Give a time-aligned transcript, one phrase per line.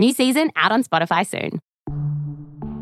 [0.00, 1.60] New season out on Spotify soon.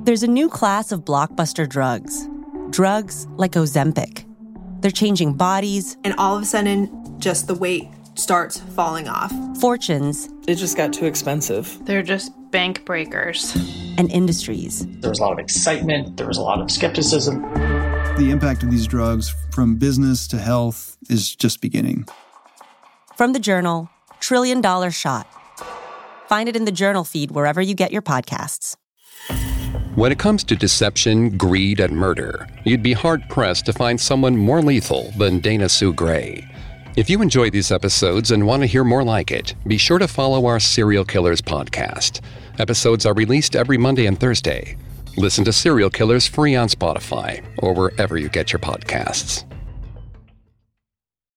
[0.04, 2.28] There's a new class of blockbuster drugs.
[2.70, 4.24] Drugs like Ozempic.
[4.82, 5.96] They're changing bodies.
[6.04, 9.32] And all of a sudden, just the weight starts falling off.
[9.58, 10.28] Fortunes.
[10.46, 11.84] It just got too expensive.
[11.86, 13.52] They're just bank breakers.
[13.98, 14.86] And industries.
[15.00, 17.42] There was a lot of excitement, there was a lot of skepticism.
[18.16, 22.06] The impact of these drugs from business to health is just beginning.
[23.16, 25.26] From the journal, Trillion Dollar Shot
[26.28, 28.76] Find it in the journal feed wherever you get your podcasts.
[29.94, 34.36] When it comes to deception, greed, and murder, you'd be hard pressed to find someone
[34.36, 36.46] more lethal than Dana Sue Gray.
[36.96, 40.06] If you enjoy these episodes and want to hear more like it, be sure to
[40.06, 42.20] follow our Serial Killers podcast.
[42.58, 44.76] Episodes are released every Monday and Thursday.
[45.16, 49.44] Listen to Serial Killers free on Spotify or wherever you get your podcasts.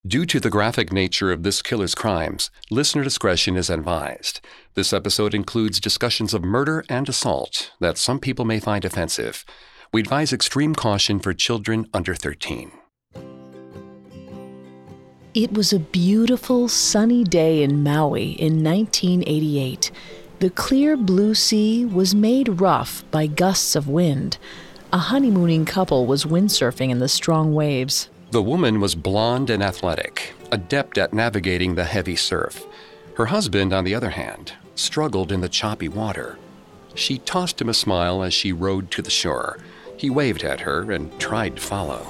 [0.08, 4.42] Due to the graphic nature of this killer's crimes, listener discretion is advised.
[4.74, 9.44] This episode includes discussions of murder and assault that some people may find offensive.
[9.92, 12.72] We advise extreme caution for children under 13.
[15.34, 19.92] It was a beautiful, sunny day in Maui in 1988.
[20.40, 24.38] The clear blue sea was made rough by gusts of wind.
[24.94, 28.10] A honeymooning couple was windsurfing in the strong waves.
[28.32, 32.66] The woman was blonde and athletic, adept at navigating the heavy surf.
[33.18, 36.38] Her husband, on the other hand, struggled in the choppy water.
[36.96, 39.60] She tossed him a smile as she rowed to the shore.
[39.96, 42.08] He waved at her and tried to follow.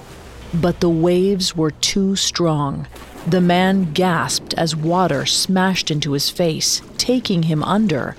[0.53, 2.87] But the waves were too strong.
[3.27, 8.15] The man gasped as water smashed into his face, taking him under.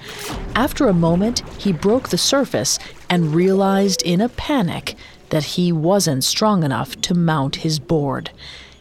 [0.54, 2.78] After a moment, he broke the surface
[3.10, 4.94] and realized in a panic
[5.30, 8.30] that he wasn't strong enough to mount his board.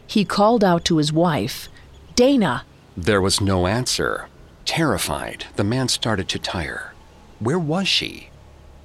[0.06, 1.70] He called out to his wife,
[2.16, 2.66] Dana.
[2.96, 4.28] There was no answer.
[4.72, 6.94] Terrified, the man started to tire.
[7.40, 8.30] Where was she?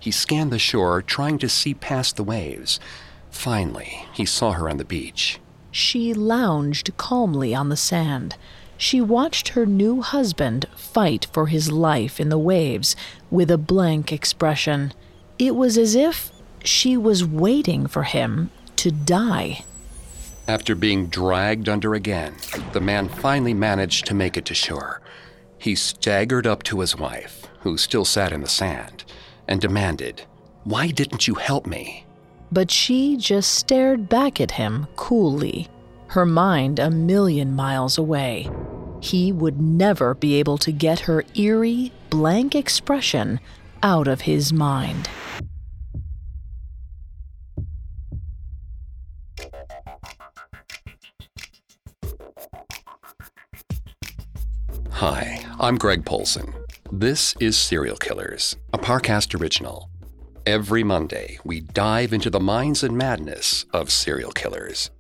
[0.00, 2.80] He scanned the shore, trying to see past the waves.
[3.30, 5.38] Finally, he saw her on the beach.
[5.70, 8.34] She lounged calmly on the sand.
[8.76, 12.96] She watched her new husband fight for his life in the waves
[13.30, 14.92] with a blank expression.
[15.38, 16.32] It was as if
[16.64, 19.64] she was waiting for him to die.
[20.48, 22.34] After being dragged under again,
[22.72, 25.00] the man finally managed to make it to shore.
[25.58, 29.04] He staggered up to his wife, who still sat in the sand,
[29.48, 30.22] and demanded,
[30.64, 32.06] Why didn't you help me?
[32.52, 35.68] But she just stared back at him coolly,
[36.08, 38.48] her mind a million miles away.
[39.00, 43.40] He would never be able to get her eerie, blank expression
[43.82, 45.08] out of his mind.
[54.90, 56.52] Hi, I'm Greg Polcyn.
[56.92, 59.88] This is Serial Killers, a Parcast original.
[60.44, 64.90] Every Monday, we dive into the minds and madness of serial killers.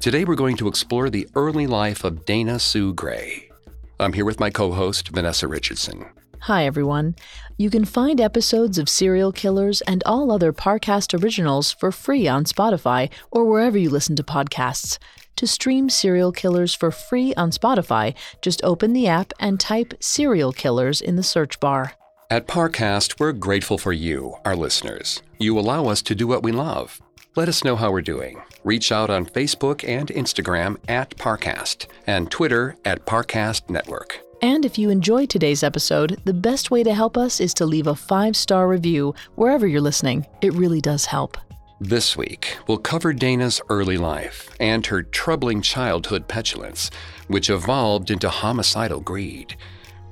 [0.00, 3.50] Today, we're going to explore the early life of Dana Sue Gray.
[3.98, 6.04] I'm here with my co host, Vanessa Richardson.
[6.40, 7.16] Hi, everyone.
[7.56, 12.44] You can find episodes of Serial Killers and all other Parcast originals for free on
[12.44, 14.98] Spotify or wherever you listen to podcasts.
[15.36, 20.52] To stream Serial Killers for free on Spotify, just open the app and type Serial
[20.52, 21.94] Killers in the search bar.
[22.30, 25.22] At Parcast, we're grateful for you, our listeners.
[25.38, 27.00] You allow us to do what we love.
[27.34, 28.40] Let us know how we're doing.
[28.62, 34.20] Reach out on Facebook and Instagram at Parcast and Twitter at Parcast Network.
[34.40, 37.88] And if you enjoyed today's episode, the best way to help us is to leave
[37.88, 40.26] a five star review wherever you're listening.
[40.42, 41.36] It really does help.
[41.86, 46.90] This week, we'll cover Dana's early life and her troubling childhood petulance,
[47.28, 49.54] which evolved into homicidal greed.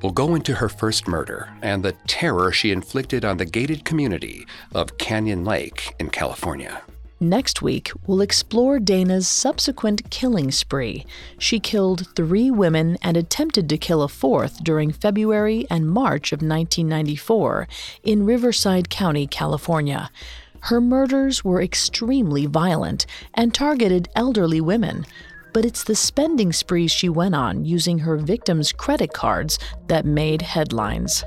[0.02, 4.46] we'll go into her first murder and the terror she inflicted on the gated community
[4.74, 6.82] of Canyon Lake in California.
[7.20, 11.06] Next week, we'll explore Dana's subsequent killing spree.
[11.38, 16.42] She killed three women and attempted to kill a fourth during February and March of
[16.42, 17.66] 1994
[18.02, 20.10] in Riverside County, California.
[20.62, 23.05] Her murders were extremely violent
[23.35, 25.05] and targeted elderly women.
[25.53, 30.41] But it's the spending sprees she went on using her victims' credit cards that made
[30.41, 31.25] headlines.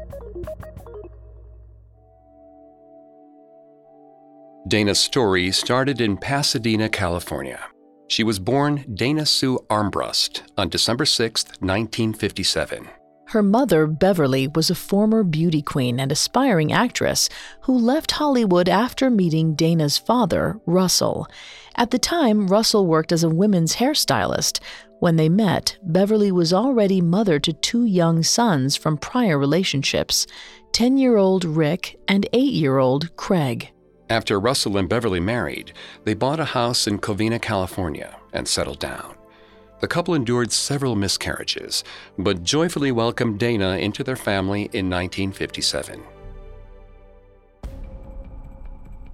[4.68, 7.60] Dana's story started in Pasadena, California.
[8.08, 12.88] She was born Dana Sue Armbrust on December 6, 1957.
[13.36, 17.28] Her mother, Beverly, was a former beauty queen and aspiring actress
[17.64, 21.28] who left Hollywood after meeting Dana's father, Russell.
[21.76, 24.62] At the time, Russell worked as a women's hairstylist.
[25.02, 30.26] When they met, Beverly was already mother to two young sons from prior relationships
[30.72, 33.70] 10 year old Rick and 8 year old Craig.
[34.10, 35.74] After Russell and Beverly married,
[36.06, 39.14] they bought a house in Covina, California, and settled down.
[39.86, 41.84] The couple endured several miscarriages,
[42.18, 46.02] but joyfully welcomed Dana into their family in 1957.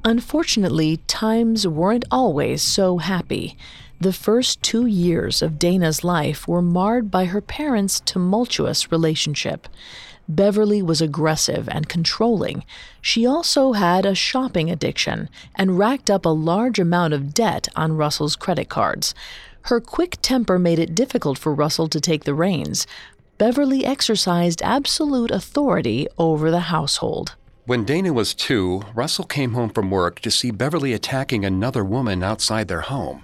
[0.06, 3.58] Unfortunately, times weren't always so happy.
[4.00, 9.68] The first two years of Dana's life were marred by her parents' tumultuous relationship.
[10.30, 12.64] Beverly was aggressive and controlling.
[13.02, 17.98] She also had a shopping addiction and racked up a large amount of debt on
[17.98, 19.14] Russell's credit cards.
[19.64, 22.88] Her quick temper made it difficult for Russell to take the reins.
[23.38, 27.36] Beverly exercised absolute authority over the household.
[27.66, 32.24] When Dana was two, Russell came home from work to see Beverly attacking another woman
[32.24, 33.24] outside their home.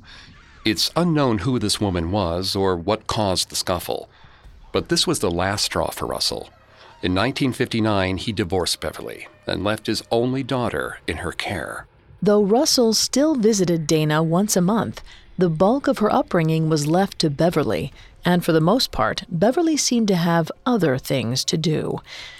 [0.64, 4.10] It's unknown who this woman was or what caused the scuffle.
[4.72, 6.50] But this was the last straw for Russell.
[7.02, 11.88] In 1959, he divorced Beverly and left his only daughter in her care.
[12.22, 15.02] Though Russell still visited Dana once a month,
[15.38, 17.94] the bulk of her upbringing was left to Beverly,
[18.26, 22.00] and for the most part, Beverly seemed to have other things to do.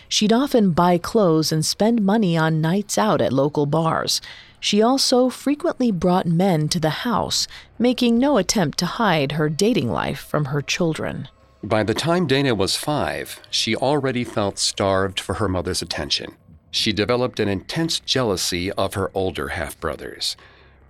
[0.10, 4.20] She'd often buy clothes and spend money on nights out at local bars.
[4.60, 7.48] She also frequently brought men to the house,
[7.78, 11.28] making no attempt to hide her dating life from her children.
[11.64, 16.36] By the time Dana was five, she already felt starved for her mother's attention.
[16.72, 20.36] She developed an intense jealousy of her older half brothers.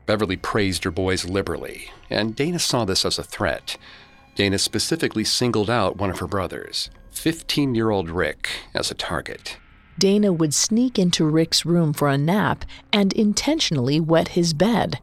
[0.08, 3.78] Beverly praised her boys liberally, and Dana saw this as a threat.
[4.36, 9.58] Dana specifically singled out one of her brothers, 15 year old Rick, as a target.
[10.00, 12.64] Dana would sneak into Rick's room for a nap
[12.94, 15.00] and intentionally wet his bed.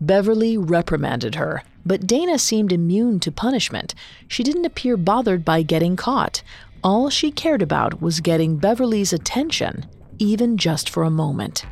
[0.00, 3.94] Beverly reprimanded her, but Dana seemed immune to punishment.
[4.26, 6.42] She didn't appear bothered by getting caught.
[6.82, 9.86] All she cared about was getting Beverly's attention,
[10.18, 11.64] even just for a moment.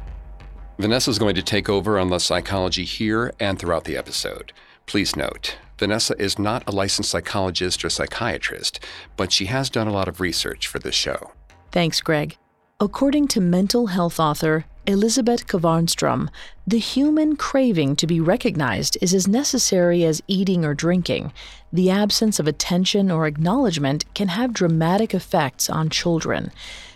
[0.78, 4.52] Vanessa's going to take over on the psychology here and throughout the episode.
[4.86, 8.78] Please note, Vanessa is not a licensed psychologist or psychiatrist,
[9.16, 11.32] but she has done a lot of research for this show.
[11.72, 12.38] Thanks, Greg.
[12.78, 16.28] According to mental health author Elisabeth Kvarnström,
[16.64, 21.32] the human craving to be recognized is as necessary as eating or drinking.
[21.72, 26.52] The absence of attention or acknowledgement can have dramatic effects on children.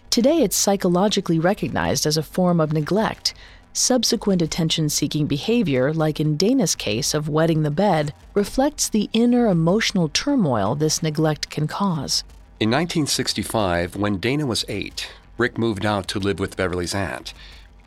[0.08, 3.34] Today, it's psychologically recognized as a form of neglect.
[3.74, 9.46] Subsequent attention seeking behavior, like in Dana's case of wetting the bed, reflects the inner
[9.46, 12.22] emotional turmoil this neglect can cause.
[12.60, 17.32] In 1965, when Dana was eight, Rick moved out to live with Beverly's aunt.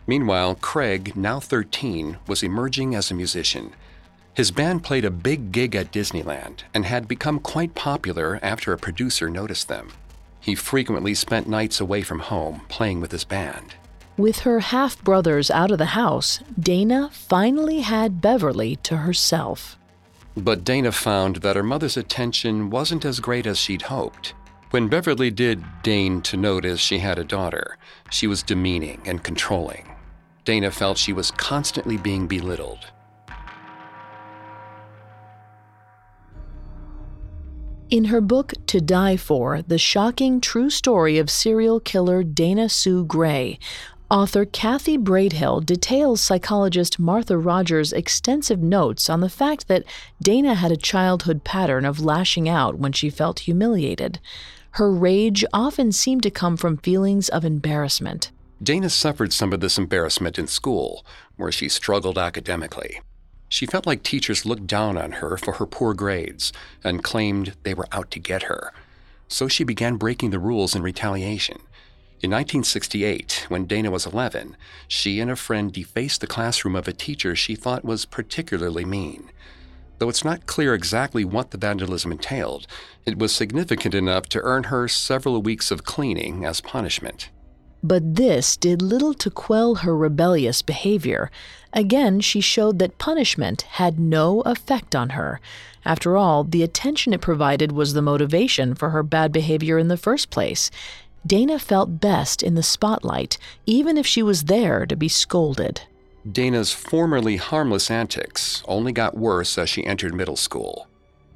[0.07, 3.71] Meanwhile, Craig, now 13, was emerging as a musician.
[4.33, 8.77] His band played a big gig at Disneyland and had become quite popular after a
[8.77, 9.91] producer noticed them.
[10.39, 13.75] He frequently spent nights away from home playing with his band.
[14.17, 19.77] With her half brothers out of the house, Dana finally had Beverly to herself.
[20.37, 24.33] But Dana found that her mother's attention wasn't as great as she'd hoped.
[24.71, 27.77] When Beverly did deign to notice she had a daughter,
[28.09, 29.85] she was demeaning and controlling.
[30.45, 32.91] Dana felt she was constantly being belittled.
[37.89, 43.05] In her book To Die For, the shocking true story of serial killer Dana Sue
[43.05, 43.59] Gray,
[44.09, 49.83] author Kathy Braidhill details psychologist Martha Rogers' extensive notes on the fact that
[50.21, 54.19] Dana had a childhood pattern of lashing out when she felt humiliated.
[54.71, 58.31] Her rage often seemed to come from feelings of embarrassment.
[58.61, 61.05] Dana suffered some of this embarrassment in school,
[61.37, 63.01] where she struggled academically.
[63.49, 66.51] She felt like teachers looked down on her for her poor grades
[66.83, 68.71] and claimed they were out to get her.
[69.27, 71.57] so she began breaking the rules in retaliation.
[72.25, 76.91] In 1968, when Dana was 11, she and a friend defaced the classroom of a
[76.91, 79.29] teacher she thought was particularly mean.
[79.99, 82.65] Though it's not clear exactly what the vandalism entailed,
[83.05, 87.29] it was significant enough to earn her several weeks of cleaning as punishment.
[87.83, 91.29] But this did little to quell her rebellious behavior.
[91.73, 95.39] Again, she showed that punishment had no effect on her.
[95.85, 99.97] After all, the attention it provided was the motivation for her bad behavior in the
[99.97, 100.71] first place.
[101.25, 105.81] Dana felt best in the spotlight, even if she was there to be scolded.
[106.31, 110.87] Dana's formerly harmless antics only got worse as she entered middle school.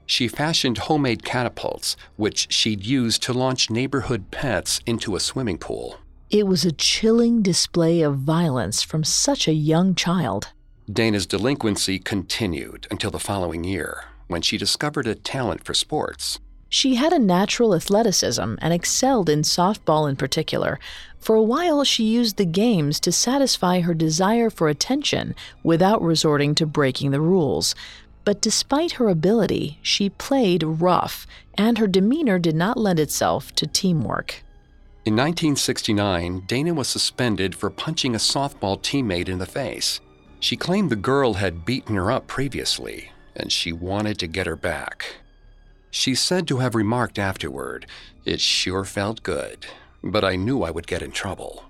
[0.05, 6.00] She fashioned homemade catapults, which she'd use to launch neighborhood pets into a swimming pool.
[6.31, 10.50] It was a chilling display of violence from such a young child.
[10.91, 16.39] Dana's delinquency continued until the following year, when she discovered a talent for sports.
[16.70, 20.80] She had a natural athleticism and excelled in softball in particular.
[21.20, 25.34] For a while, she used the games to satisfy her desire for attention
[25.64, 27.74] without resorting to breaking the rules.
[28.24, 33.66] But despite her ability, she played rough, and her demeanor did not lend itself to
[33.66, 34.44] teamwork.
[35.06, 40.02] In 1969, Dana was suspended for punching a softball teammate in the face.
[40.40, 44.56] She claimed the girl had beaten her up previously, and she wanted to get her
[44.56, 45.16] back.
[45.91, 47.86] She's said to have remarked afterward,
[48.25, 49.65] It sure felt good,
[50.03, 51.65] but I knew I would get in trouble.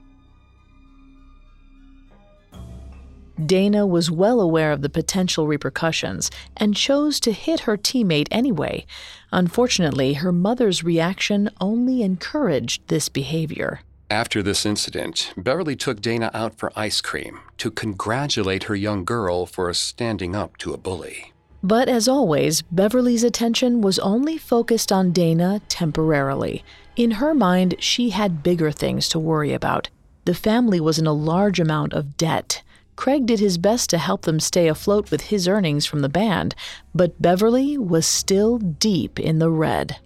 [3.45, 8.85] Dana was well aware of the potential repercussions and chose to hit her teammate anyway.
[9.31, 13.79] Unfortunately, her mother's reaction only encouraged this behavior.
[14.11, 19.45] After this incident, Beverly took Dana out for ice cream to congratulate her young girl
[19.45, 21.31] for standing up to a bully.
[21.61, 26.63] But as always, Beverly's attention was only focused on Dana temporarily.
[26.95, 29.89] In her mind, she had bigger things to worry about.
[30.25, 32.61] The family was in a large amount of debt.
[32.95, 36.55] Craig did his best to help them stay afloat with his earnings from the band,
[36.93, 39.97] but Beverly was still deep in the red.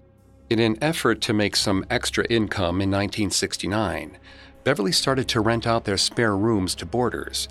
[0.50, 4.18] In an effort to make some extra income in 1969,
[4.64, 7.48] Beverly started to rent out their spare rooms to boarders.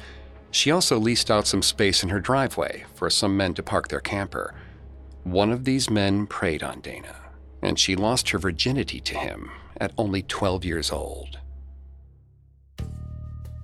[0.53, 4.01] She also leased out some space in her driveway for some men to park their
[4.01, 4.55] camper.
[5.25, 7.17] One of these men preyed on Dana,
[7.63, 11.39] and she lost her virginity to him at only 12 years old.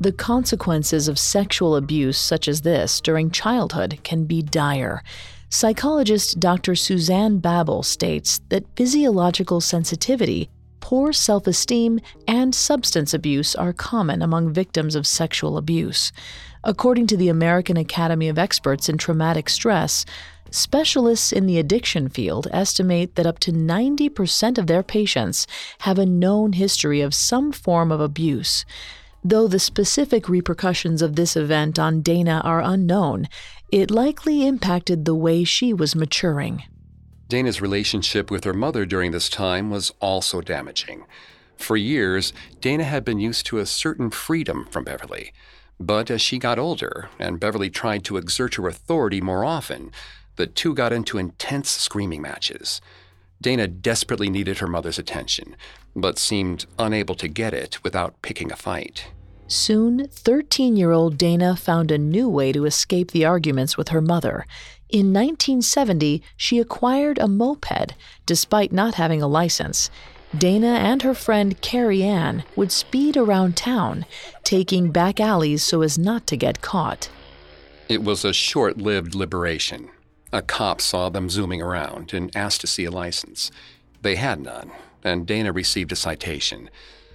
[0.01, 5.03] The consequences of sexual abuse such as this during childhood can be dire.
[5.51, 6.75] Psychologist Dr.
[6.75, 10.49] Suzanne Babel states that physiological sensitivity,
[10.81, 16.13] poor self esteem, and substance abuse are common among victims of sexual abuse.
[16.65, 20.05] According to the American Academy of Experts in Traumatic Stress,
[20.51, 25.47] specialists in the addiction field estimate that up to 90% of their patients
[25.81, 28.65] have a known history of some form of abuse.
[29.25, 33.29] Though the specific repercussions of this event on Dana are unknown,
[33.71, 36.63] it likely impacted the way she was maturing.
[37.29, 41.05] Dana's relationship with her mother during this time was also damaging.
[41.57, 45.33] For years, Dana had been used to a certain freedom from Beverly.
[45.79, 49.93] But as she got older and Beverly tried to exert her authority more often,
[50.37, 52.81] the two got into intense screaming matches.
[53.41, 55.55] Dana desperately needed her mother's attention,
[55.95, 59.09] but seemed unable to get it without picking a fight.
[59.47, 64.03] Soon, 13 year old Dana found a new way to escape the arguments with her
[64.03, 64.45] mother.
[64.89, 69.91] In 1970, she acquired a moped, despite not having a license.
[70.37, 74.07] Dana and her friend Carrie Ann would speed around town,
[74.45, 77.11] taking back alleys so as not to get caught.
[77.89, 79.91] It was a short lived liberation.
[80.33, 83.51] A cop saw them zooming around and asked to see a license.
[84.03, 84.71] They had none,
[85.03, 86.69] and Dana received a citation.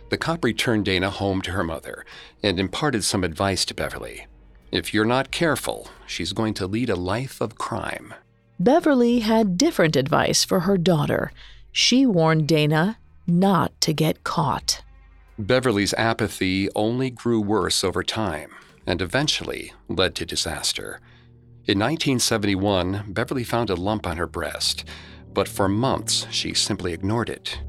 [0.10, 2.06] The cop returned Dana home to her mother
[2.44, 4.27] and imparted some advice to Beverly.
[4.74, 8.12] If you're not careful, she's going to lead a life of crime.
[8.60, 11.32] Beverly had different advice for her daughter.
[11.72, 14.82] She warned Dana not to get caught.
[15.38, 18.50] Beverly's apathy only grew worse over time
[18.88, 21.00] and eventually led to disaster.
[21.65, 24.86] In 1971, Beverly found a lump on her breast,
[25.36, 27.60] but for months she simply ignored it.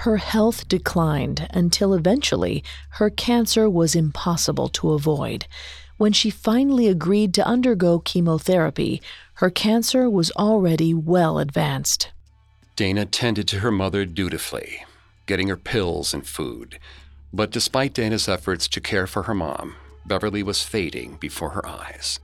[0.00, 5.46] Her health declined until eventually her cancer was impossible to avoid.
[5.98, 9.00] When she finally agreed to undergo chemotherapy,
[9.34, 12.10] her cancer was already well advanced.
[12.74, 14.84] Dana tended to her mother dutifully,
[15.24, 16.78] getting her pills and food.
[17.32, 22.20] But despite Dana's efforts to care for her mom, Beverly was fading before her eyes.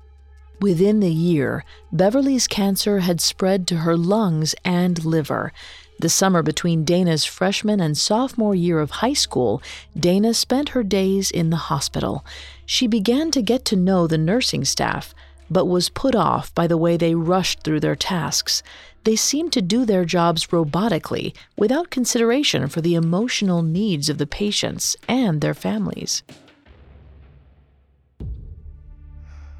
[0.61, 5.53] Within the year, Beverly's cancer had spread to her lungs and liver.
[5.99, 9.63] The summer between Dana's freshman and sophomore year of high school,
[9.99, 12.25] Dana spent her days in the hospital.
[12.67, 15.15] She began to get to know the nursing staff,
[15.51, 18.63] but was put off by the way they rushed through their tasks.
[19.05, 24.27] They seemed to do their jobs robotically, without consideration for the emotional needs of the
[24.27, 26.23] patients and their families.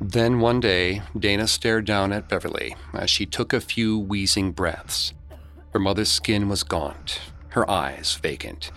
[0.01, 5.13] Then one day, Dana stared down at Beverly as she took a few wheezing breaths.
[5.73, 8.71] Her mother's skin was gaunt, her eyes vacant.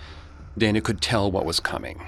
[0.56, 2.00] Dana could tell what was coming.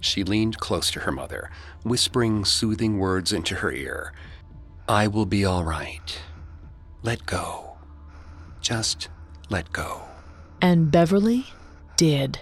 [0.00, 1.50] She leaned close to her mother,
[1.82, 4.12] whispering soothing words into her ear.
[4.88, 6.20] I will be all right.
[7.02, 7.76] Let go.
[8.60, 9.08] Just
[9.48, 10.02] let go.
[10.60, 11.46] And Beverly
[11.96, 12.40] did.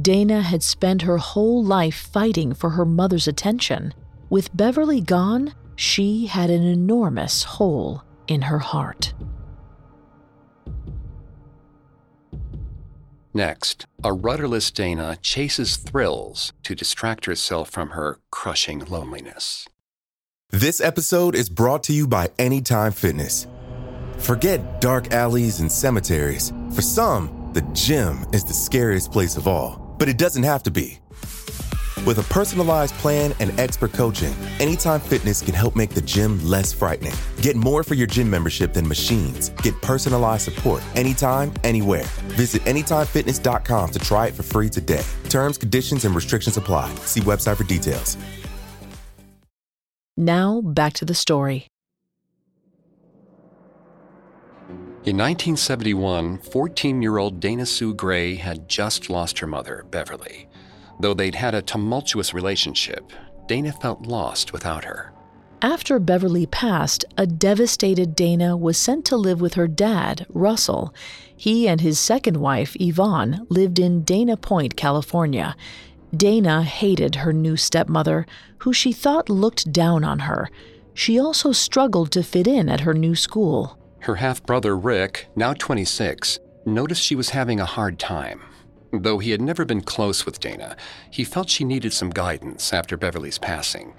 [0.00, 3.92] Dana had spent her whole life fighting for her mother's attention.
[4.30, 9.12] With Beverly gone, she had an enormous hole in her heart.
[13.32, 19.68] Next, a rudderless Dana chases thrills to distract herself from her crushing loneliness.
[20.50, 23.46] This episode is brought to you by Anytime Fitness.
[24.18, 26.52] Forget dark alleys and cemeteries.
[26.74, 30.72] For some, the gym is the scariest place of all, but it doesn't have to
[30.72, 30.98] be.
[32.06, 36.72] With a personalized plan and expert coaching, Anytime Fitness can help make the gym less
[36.72, 37.14] frightening.
[37.42, 39.50] Get more for your gym membership than machines.
[39.62, 42.04] Get personalized support anytime, anywhere.
[42.36, 45.04] Visit AnytimeFitness.com to try it for free today.
[45.28, 46.94] Terms, conditions, and restrictions apply.
[47.06, 48.16] See website for details.
[50.16, 51.66] Now, back to the story.
[55.02, 60.49] In 1971, 14 year old Dana Sue Gray had just lost her mother, Beverly.
[61.00, 63.10] Though they'd had a tumultuous relationship,
[63.46, 65.12] Dana felt lost without her.
[65.62, 70.94] After Beverly passed, a devastated Dana was sent to live with her dad, Russell.
[71.36, 75.56] He and his second wife, Yvonne, lived in Dana Point, California.
[76.16, 78.26] Dana hated her new stepmother,
[78.58, 80.50] who she thought looked down on her.
[80.94, 83.78] She also struggled to fit in at her new school.
[84.00, 88.40] Her half brother, Rick, now 26, noticed she was having a hard time.
[88.92, 90.76] Though he had never been close with Dana,
[91.10, 93.94] he felt she needed some guidance after Beverly's passing.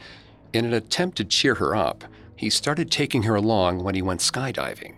[0.54, 2.04] In an attempt to cheer her up,
[2.36, 4.96] he started taking her along when he went skydiving.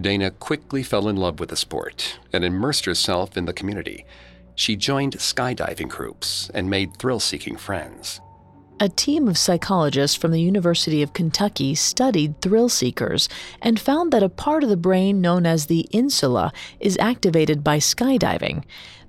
[0.00, 4.04] Dana quickly fell in love with the sport and immersed herself in the community.
[4.54, 8.20] She joined skydiving groups and made thrill seeking friends.
[8.80, 13.28] A team of psychologists from the University of Kentucky studied thrill seekers
[13.62, 17.78] and found that a part of the brain known as the insula is activated by
[17.78, 18.64] skydiving.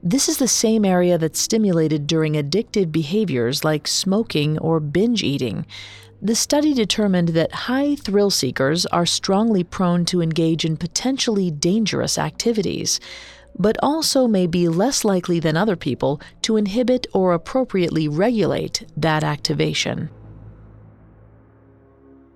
[0.07, 5.65] This is the same area that's stimulated during addictive behaviors like smoking or binge eating.
[6.21, 12.19] The study determined that high thrill seekers are strongly prone to engage in potentially dangerous
[12.19, 12.99] activities,
[13.57, 19.23] but also may be less likely than other people to inhibit or appropriately regulate that
[19.23, 20.11] activation.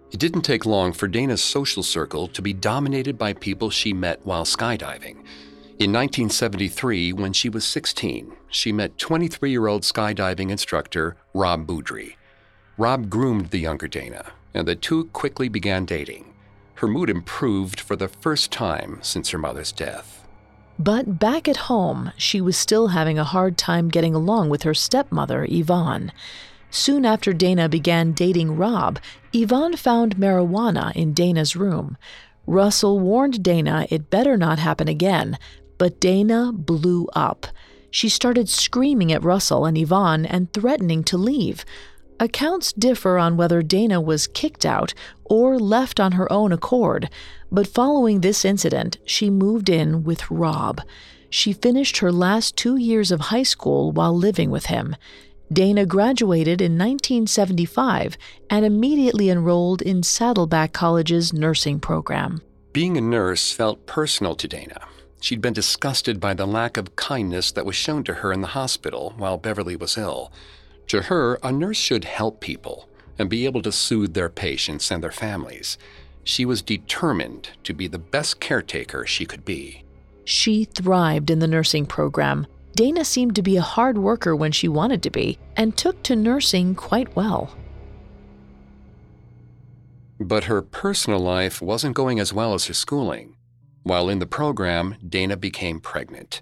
[0.10, 4.26] It didn't take long for Dana's social circle to be dominated by people she met
[4.26, 5.24] while skydiving.
[5.80, 12.16] In 1973, when she was 16, she met 23 year old skydiving instructor Rob Boudry.
[12.78, 16.34] Rob groomed the younger Dana, and the two quickly began dating.
[16.76, 20.28] Her mood improved for the first time since her mother's death.
[20.78, 24.74] But back at home, she was still having a hard time getting along with her
[24.74, 26.12] stepmother, Yvonne.
[26.70, 29.00] Soon after Dana began dating Rob,
[29.32, 31.96] Yvonne found marijuana in Dana's room.
[32.50, 35.38] Russell warned Dana it better not happen again,
[35.80, 37.48] but Dana blew up.
[37.90, 41.66] She started screaming at Russell and Yvonne and threatening to leave.
[42.20, 47.10] Accounts differ on whether Dana was kicked out or left on her own accord,
[47.52, 50.82] but following this incident, she moved in with Rob.
[51.32, 54.96] She finished her last two years of high school while living with him.
[55.52, 58.18] Dana graduated in 1975
[58.50, 62.42] and immediately enrolled in Saddleback College's nursing program.
[62.74, 64.82] Being a nurse felt personal to Dana.
[65.22, 68.48] She'd been disgusted by the lack of kindness that was shown to her in the
[68.48, 70.32] hospital while Beverly was ill.
[70.88, 75.04] To her, a nurse should help people and be able to soothe their patients and
[75.04, 75.78] their families.
[76.24, 79.84] She was determined to be the best caretaker she could be.
[80.24, 82.48] She thrived in the nursing program.
[82.76, 86.16] Dana seemed to be a hard worker when she wanted to be and took to
[86.16, 87.56] nursing quite well.
[90.20, 93.36] But her personal life wasn't going as well as her schooling.
[93.84, 96.42] While in the program, Dana became pregnant.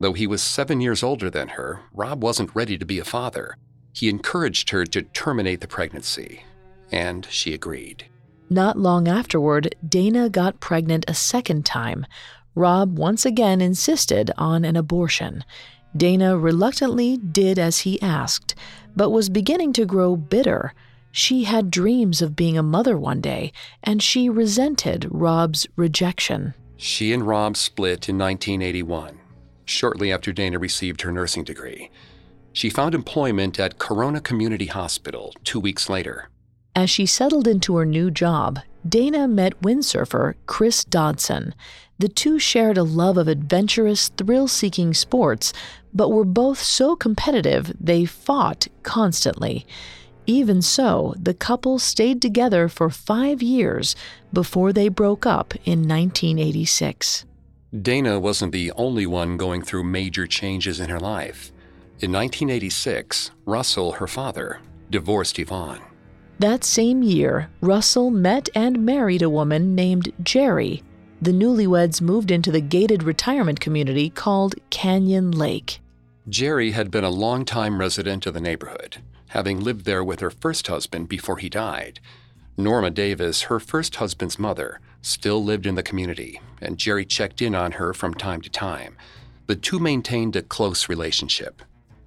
[0.00, 3.56] Though he was seven years older than her, Rob wasn't ready to be a father.
[3.92, 6.42] He encouraged her to terminate the pregnancy,
[6.90, 8.06] and she agreed.
[8.50, 12.06] Not long afterward, Dana got pregnant a second time.
[12.54, 15.44] Rob once again insisted on an abortion.
[15.96, 18.54] Dana reluctantly did as he asked,
[18.96, 20.74] but was beginning to grow bitter.
[21.12, 26.54] She had dreams of being a mother one day, and she resented Rob's rejection.
[26.76, 29.18] She and Rob split in 1981,
[29.64, 31.90] shortly after Dana received her nursing degree.
[32.52, 36.28] She found employment at Corona Community Hospital two weeks later.
[36.76, 41.54] As she settled into her new job, Dana met windsurfer Chris Dodson.
[41.98, 45.52] The two shared a love of adventurous, thrill seeking sports,
[45.92, 49.64] but were both so competitive they fought constantly.
[50.26, 53.94] Even so, the couple stayed together for five years
[54.32, 57.26] before they broke up in 1986.
[57.82, 61.52] Dana wasn't the only one going through major changes in her life.
[62.00, 64.60] In 1986, Russell, her father,
[64.90, 65.80] divorced Yvonne.
[66.38, 70.82] That same year, Russell met and married a woman named Jerry.
[71.20, 75.80] The newlyweds moved into the gated retirement community called Canyon Lake.
[76.28, 78.98] Jerry had been a longtime resident of the neighborhood,
[79.34, 81.98] having lived there with her first husband before he died.
[82.56, 87.52] Norma Davis, her first husband's mother, still lived in the community, and Jerry checked in
[87.52, 88.96] on her from time to time.
[89.48, 91.62] The two maintained a close relationship.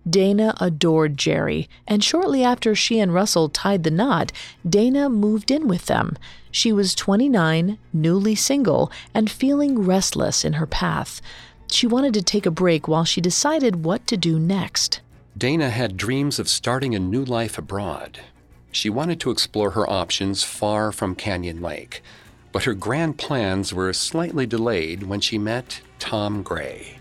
[0.10, 4.32] Dana adored Jerry, and shortly after she and Russell tied the knot,
[4.68, 6.18] Dana moved in with them.
[6.50, 11.22] She was 29, newly single, and feeling restless in her path.
[11.70, 15.02] She wanted to take a break while she decided what to do next.
[15.38, 18.22] Dana had dreams of starting a new life abroad.
[18.72, 22.02] She wanted to explore her options far from Canyon Lake,
[22.52, 26.98] but her grand plans were slightly delayed when she met Tom Gray.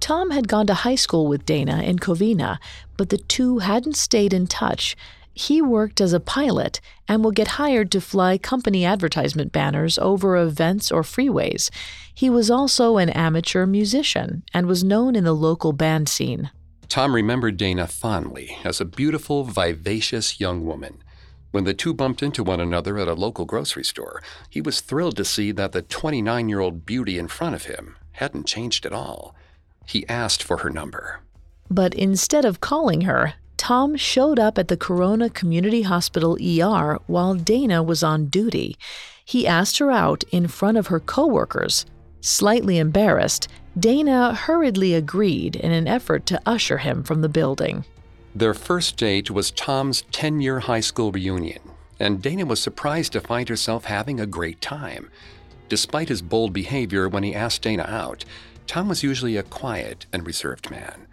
[0.00, 2.58] Tom had gone to high school with Dana in Covina,
[2.98, 4.94] but the two hadn't stayed in touch.
[5.38, 10.34] He worked as a pilot and will get hired to fly company advertisement banners over
[10.34, 11.68] events or freeways.
[12.14, 16.50] He was also an amateur musician and was known in the local band scene.
[16.88, 21.02] Tom remembered Dana fondly as a beautiful, vivacious young woman.
[21.50, 25.18] When the two bumped into one another at a local grocery store, he was thrilled
[25.18, 28.94] to see that the 29 year old beauty in front of him hadn't changed at
[28.94, 29.34] all.
[29.84, 31.20] He asked for her number.
[31.70, 37.34] But instead of calling her, Tom showed up at the Corona Community Hospital ER while
[37.34, 38.76] Dana was on duty.
[39.24, 41.86] He asked her out in front of her coworkers.
[42.20, 47.84] Slightly embarrassed, Dana hurriedly agreed in an effort to usher him from the building.
[48.34, 51.62] Their first date was Tom's 10 year high school reunion,
[51.98, 55.10] and Dana was surprised to find herself having a great time.
[55.68, 58.24] Despite his bold behavior when he asked Dana out,
[58.66, 61.06] Tom was usually a quiet and reserved man.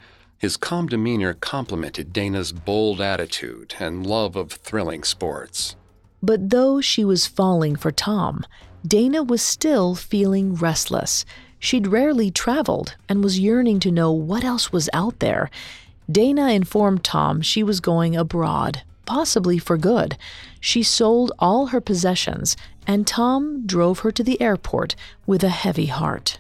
[0.43, 5.77] His calm demeanor complemented Dana's bold attitude and love of thrilling sports.
[6.21, 8.45] But though she was falling for Tom,
[8.85, 11.23] Dana was still feeling restless.
[11.59, 15.49] She'd rarely traveled and was yearning to know what else was out there.
[16.11, 20.17] Dana informed Tom she was going abroad, possibly for good.
[20.59, 25.85] She sold all her possessions, and Tom drove her to the airport with a heavy
[25.85, 26.39] heart.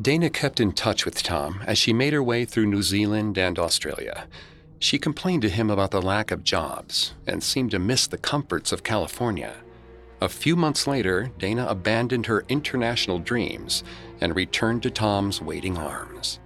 [0.00, 3.58] Dana kept in touch with Tom as she made her way through New Zealand and
[3.58, 4.26] Australia.
[4.80, 8.72] She complained to him about the lack of jobs and seemed to miss the comforts
[8.72, 9.54] of California.
[10.20, 13.84] A few months later, Dana abandoned her international dreams
[14.20, 16.40] and returned to Tom's waiting arms.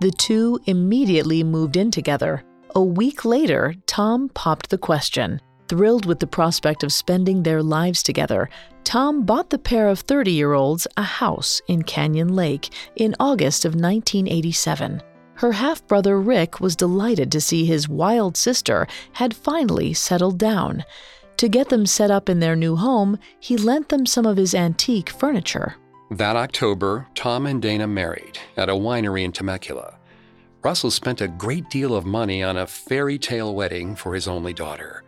[0.00, 2.44] The two immediately moved in together.
[2.74, 5.40] A week later, Tom popped the question.
[5.74, 8.48] Thrilled with the prospect of spending their lives together,
[8.84, 13.64] Tom bought the pair of 30 year olds a house in Canyon Lake in August
[13.64, 15.02] of 1987.
[15.34, 20.84] Her half brother Rick was delighted to see his wild sister had finally settled down.
[21.38, 24.54] To get them set up in their new home, he lent them some of his
[24.54, 25.74] antique furniture.
[26.08, 29.98] That October, Tom and Dana married at a winery in Temecula.
[30.62, 34.52] Russell spent a great deal of money on a fairy tale wedding for his only
[34.52, 35.03] daughter.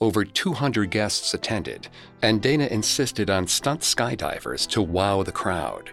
[0.00, 1.88] Over 200 guests attended,
[2.22, 5.90] and Dana insisted on stunt skydivers to wow the crowd.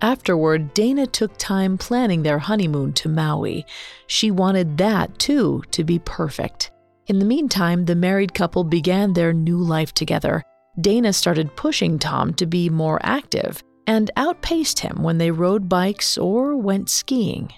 [0.00, 3.64] Afterward, Dana took time planning their honeymoon to Maui.
[4.06, 6.70] She wanted that, too, to be perfect.
[7.06, 10.42] In the meantime, the married couple began their new life together.
[10.80, 16.16] Dana started pushing Tom to be more active and outpaced him when they rode bikes
[16.16, 17.52] or went skiing.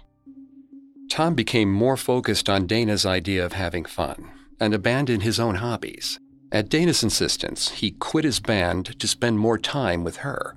[1.08, 6.18] Tom became more focused on Dana's idea of having fun and abandoned his own hobbies.
[6.52, 10.56] At Dana's insistence, he quit his band to spend more time with her.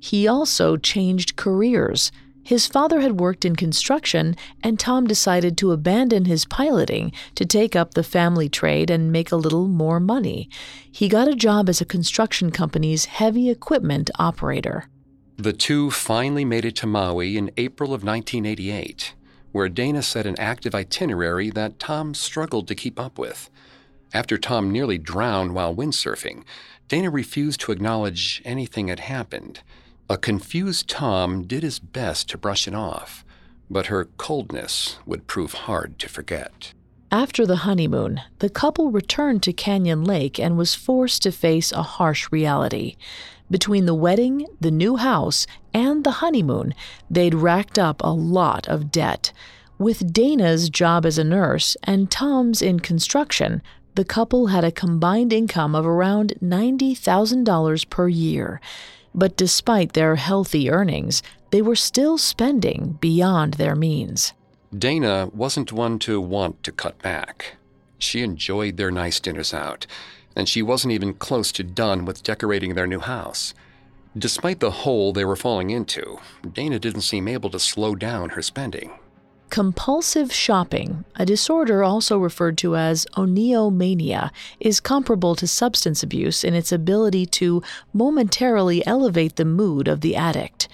[0.00, 2.10] He also changed careers.
[2.42, 7.74] His father had worked in construction, and Tom decided to abandon his piloting to take
[7.74, 10.48] up the family trade and make a little more money.
[10.90, 14.88] He got a job as a construction company's heavy equipment operator.
[15.36, 19.14] The two finally made it to Maui in April of 1988,
[19.56, 23.48] where Dana set an active itinerary that Tom struggled to keep up with.
[24.12, 26.44] After Tom nearly drowned while windsurfing,
[26.88, 29.60] Dana refused to acknowledge anything had happened.
[30.10, 33.24] A confused Tom did his best to brush it off,
[33.70, 36.74] but her coldness would prove hard to forget.
[37.10, 41.82] After the honeymoon, the couple returned to Canyon Lake and was forced to face a
[41.82, 42.96] harsh reality.
[43.50, 46.74] Between the wedding, the new house, and the honeymoon,
[47.10, 49.30] they'd racked up a lot of debt.
[49.78, 53.60] With Dana's job as a nurse and Tom's in construction,
[53.94, 58.58] the couple had a combined income of around $90,000 per year.
[59.14, 64.32] But despite their healthy earnings, they were still spending beyond their means.
[64.76, 67.56] Dana wasn't one to want to cut back.
[67.98, 69.86] She enjoyed their nice dinners out,
[70.34, 73.52] and she wasn't even close to done with decorating their new house.
[74.18, 76.18] Despite the hole they were falling into,
[76.54, 78.92] Dana didn't seem able to slow down her spending.
[79.50, 86.54] Compulsive shopping, a disorder also referred to as oniomania, is comparable to substance abuse in
[86.54, 90.66] its ability to momentarily elevate the mood of the addict.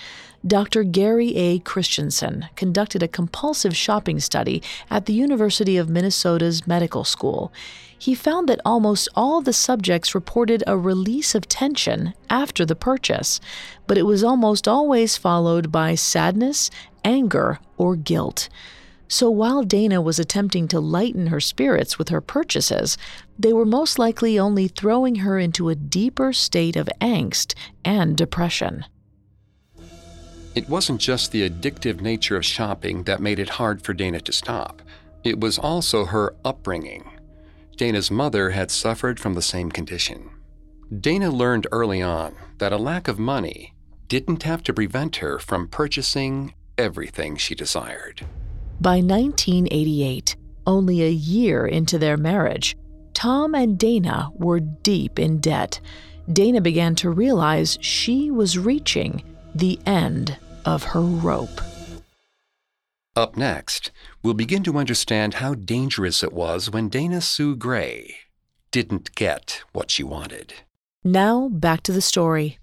[0.47, 0.83] Dr.
[0.83, 1.61] Gary A.
[1.61, 7.53] Christensen conducted a compulsive shopping study at the University of Minnesota's medical school.
[7.97, 13.41] He found that almost all the subjects reported a release of tension after the purchase,
[13.87, 16.71] but it was almost always followed by sadness
[17.05, 18.49] anger, or guilt.
[19.09, 22.97] So while Dana was attempting to lighten her spirits with her purchases,
[23.39, 28.87] they were most likely only throwing her into a deeper state of angst and depression.
[30.55, 34.33] It wasn't just the addictive nature of shopping that made it hard for Dana to
[34.33, 34.83] stop,
[35.25, 37.11] it was also her upbringing.
[37.77, 40.31] Dana's mother had suffered from the same condition.
[41.01, 43.73] Dana learned early on that a lack of money
[44.09, 48.27] didn't have to prevent her from purchasing everything she desired.
[48.79, 50.37] By 1988,
[50.67, 52.77] only a year into their marriage,
[53.15, 55.81] Tom and Dana were deep in debt.
[56.31, 59.23] Dana began to realize she was reaching
[59.55, 61.61] the end of her rope.
[63.15, 63.91] Up next,
[64.23, 68.17] we'll begin to understand how dangerous it was when Dana Sue Gray
[68.71, 70.55] didn't get what she wanted.
[71.05, 72.59] Now, back to the story.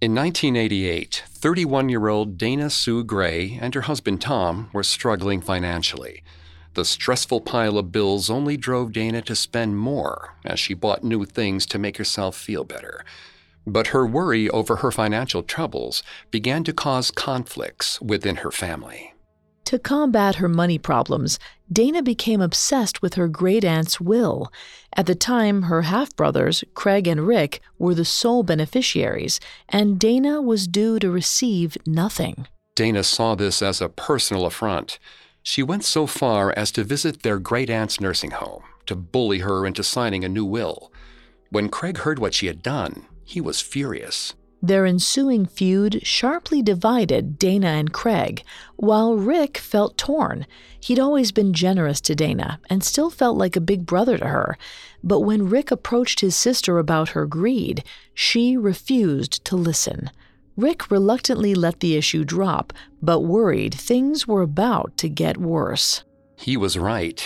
[0.00, 6.22] In 1988, 31 year old Dana Sue Gray and her husband Tom were struggling financially.
[6.74, 11.24] The stressful pile of bills only drove Dana to spend more as she bought new
[11.24, 13.04] things to make herself feel better.
[13.68, 19.12] But her worry over her financial troubles began to cause conflicts within her family.
[19.66, 21.38] To combat her money problems,
[21.70, 24.50] Dana became obsessed with her great aunt's will.
[24.96, 30.40] At the time, her half brothers, Craig and Rick, were the sole beneficiaries, and Dana
[30.40, 32.46] was due to receive nothing.
[32.74, 34.98] Dana saw this as a personal affront.
[35.42, 39.66] She went so far as to visit their great aunt's nursing home to bully her
[39.66, 40.90] into signing a new will.
[41.50, 44.34] When Craig heard what she had done, he was furious.
[44.62, 48.42] Their ensuing feud sharply divided Dana and Craig,
[48.76, 50.46] while Rick felt torn.
[50.80, 54.56] He'd always been generous to Dana and still felt like a big brother to her.
[55.04, 60.10] But when Rick approached his sister about her greed, she refused to listen.
[60.56, 66.02] Rick reluctantly let the issue drop, but worried things were about to get worse.
[66.34, 67.20] He was right.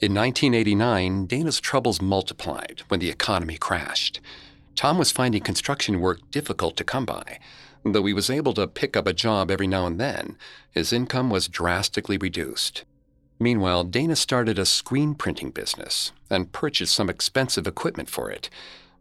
[0.00, 4.20] In 1989, Dana's troubles multiplied when the economy crashed.
[4.76, 7.38] Tom was finding construction work difficult to come by.
[7.84, 10.36] Though he was able to pick up a job every now and then,
[10.70, 12.84] his income was drastically reduced.
[13.38, 18.48] Meanwhile, Dana started a screen printing business and purchased some expensive equipment for it,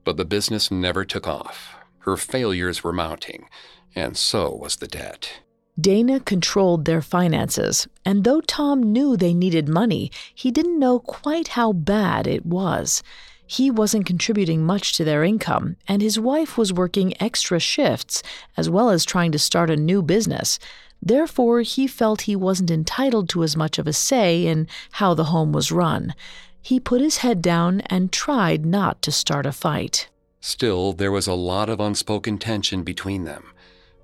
[0.03, 1.75] but the business never took off.
[1.99, 3.49] Her failures were mounting,
[3.95, 5.41] and so was the debt.
[5.79, 11.49] Dana controlled their finances, and though Tom knew they needed money, he didn't know quite
[11.49, 13.03] how bad it was.
[13.47, 18.23] He wasn't contributing much to their income, and his wife was working extra shifts
[18.57, 20.57] as well as trying to start a new business.
[21.01, 25.25] Therefore, he felt he wasn't entitled to as much of a say in how the
[25.25, 26.15] home was run.
[26.61, 30.09] He put his head down and tried not to start a fight.
[30.41, 33.51] Still, there was a lot of unspoken tension between them.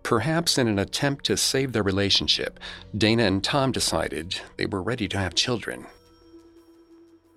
[0.04, 2.60] Perhaps in an attempt to save their relationship,
[2.96, 5.86] Dana and Tom decided they were ready to have children.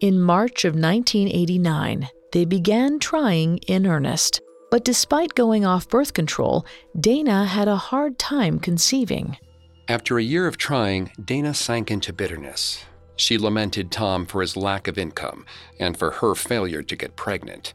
[0.00, 4.40] In March of 1989, they began trying in earnest.
[4.70, 6.66] But despite going off birth control,
[6.98, 9.36] Dana had a hard time conceiving.
[9.86, 12.84] After a year of trying, Dana sank into bitterness.
[13.14, 15.46] She lamented Tom for his lack of income
[15.78, 17.72] and for her failure to get pregnant.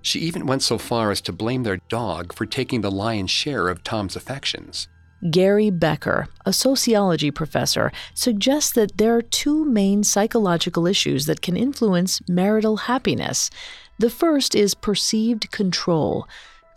[0.00, 3.68] She even went so far as to blame their dog for taking the lion's share
[3.68, 4.86] of Tom's affections.
[5.30, 11.56] Gary Becker, a sociology professor, suggests that there are two main psychological issues that can
[11.56, 13.50] influence marital happiness.
[13.98, 16.28] The first is perceived control.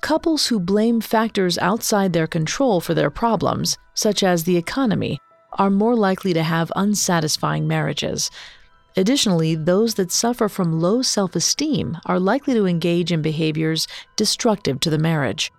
[0.02, 5.20] Couples who blame factors outside their control for their problems, such as the economy,
[5.54, 8.32] are more likely to have unsatisfying marriages.
[8.98, 14.80] Additionally, those that suffer from low self esteem are likely to engage in behaviors destructive
[14.80, 15.52] to the marriage.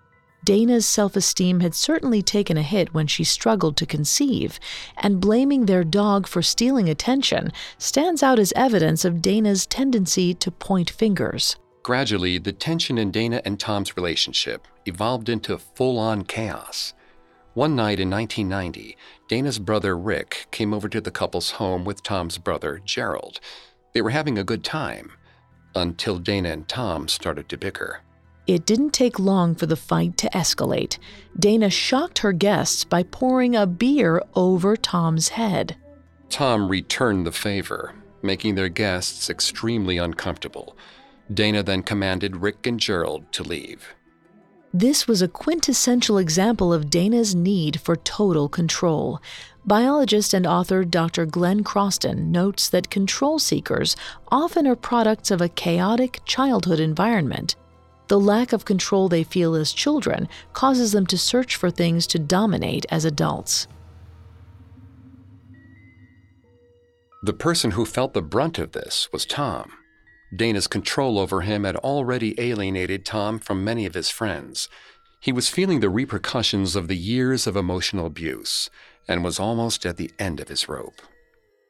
[0.44, 4.58] Dana's self esteem had certainly taken a hit when she struggled to conceive,
[4.96, 10.50] and blaming their dog for stealing attention stands out as evidence of Dana's tendency to
[10.50, 11.56] point fingers.
[11.84, 16.94] Gradually, the tension in Dana and Tom's relationship evolved into full on chaos.
[17.54, 18.96] One night in 1990,
[19.28, 23.40] Dana's brother Rick came over to the couple's home with Tom's brother Gerald.
[23.92, 25.12] They were having a good time
[25.74, 28.00] until Dana and Tom started to bicker.
[28.46, 30.98] It didn't take long for the fight to escalate.
[31.38, 35.76] Dana shocked her guests by pouring a beer over Tom's head.
[36.28, 40.76] Tom returned the favor, making their guests extremely uncomfortable.
[41.32, 43.94] Dana then commanded Rick and Gerald to leave.
[44.74, 49.20] This was a quintessential example of Dana's need for total control.
[49.66, 51.26] Biologist and author Dr.
[51.26, 53.94] Glenn Croston notes that control seekers
[54.28, 57.54] often are products of a chaotic childhood environment.
[58.12, 62.18] The lack of control they feel as children causes them to search for things to
[62.18, 63.66] dominate as adults.
[67.22, 69.72] The person who felt the brunt of this was Tom.
[70.36, 74.68] Dana's control over him had already alienated Tom from many of his friends.
[75.18, 78.68] He was feeling the repercussions of the years of emotional abuse
[79.08, 81.00] and was almost at the end of his rope.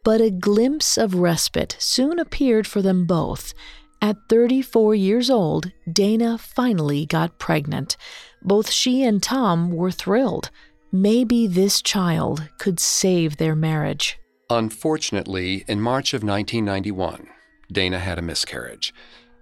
[0.03, 3.55] But a glimpse of respite soon appeared for them both
[4.03, 7.97] at 34 years old, Dana finally got pregnant.
[8.43, 10.51] Both she and Tom were thrilled.
[10.91, 14.19] Maybe this child could save their marriage.
[14.51, 17.29] Unfortunately, in March of 1991,
[17.71, 18.93] Dana had a miscarriage.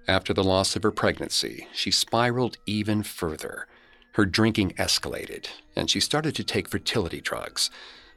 [0.06, 3.66] After the loss of her pregnancy, she spiraled even further.
[4.12, 7.70] Her drinking escalated, and she started to take fertility drugs.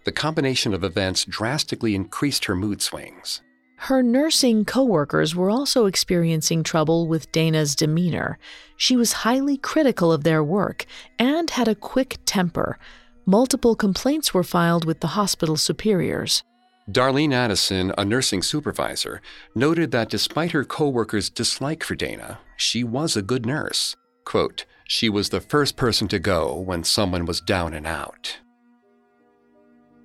[0.03, 3.41] The combination of events drastically increased her mood swings.
[3.77, 8.39] Her nursing coworkers were also experiencing trouble with Dana's demeanor.
[8.77, 10.85] She was highly critical of their work
[11.19, 12.77] and had a quick temper.
[13.25, 16.43] Multiple complaints were filed with the hospital superiors.
[16.89, 19.21] Darlene Addison, a nursing supervisor,
[19.55, 23.95] noted that despite her coworkers' dislike for Dana, she was a good nurse.
[24.25, 28.37] Quote, she was the first person to go when someone was down and out.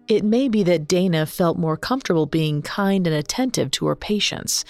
[0.09, 4.65] It may be that Dana felt more comfortable being kind and attentive to her patients.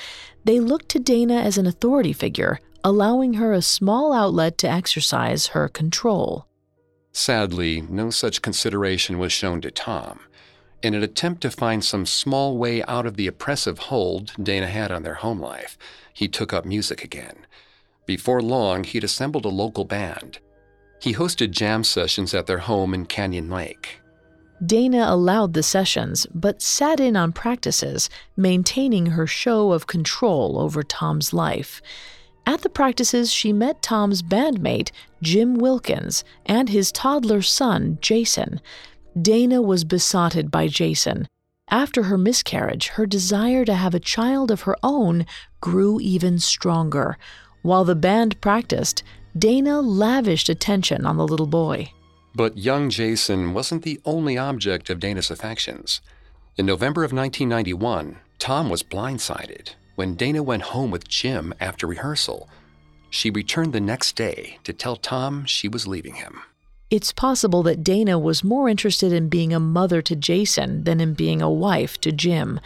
[0.45, 5.49] They looked to Dana as an authority figure, allowing her a small outlet to exercise
[5.49, 6.47] her control.
[7.13, 10.19] Sadly, no such consideration was shown to Tom.
[10.83, 14.91] In an attempt to find some small way out of the oppressive hold Dana had
[14.91, 15.79] on their home life,
[16.13, 17.47] he took up music again.
[18.07, 20.41] Before long, he'd assembled a local band.
[21.01, 23.98] He hosted jam sessions at their home in Canyon Lake.
[24.65, 30.83] Dana allowed the sessions, but sat in on practices, maintaining her show of control over
[30.83, 31.81] Tom's life.
[32.47, 34.91] At the practices, she met Tom's bandmate,
[35.23, 38.61] Jim Wilkins, and his toddler son, Jason.
[39.21, 41.29] Dana was besotted by Jason.
[41.71, 45.27] After her miscarriage, her desire to have a child of her own
[45.61, 47.19] grew even stronger.
[47.63, 49.03] While the band practiced,
[49.39, 51.93] Dana lavished attention on the little boy.
[52.35, 56.01] But young Jason wasn't the only object of Dana's affections.
[56.57, 62.49] In November of 1991, Tom was blindsided when Dana went home with Jim after rehearsal.
[63.11, 66.41] She returned the next day to tell Tom she was leaving him.
[66.91, 71.15] It's possible that Dana was more interested in being a mother to Jason than in
[71.15, 72.61] being a wife to Jim.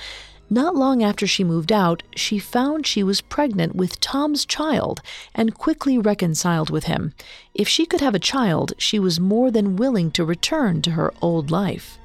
[0.53, 5.01] Not long after she moved out, she found she was pregnant with Tom's child
[5.35, 7.15] and quickly reconciled with him.
[7.55, 11.11] If she could have a child, she was more than willing to return to her
[11.23, 11.97] old life.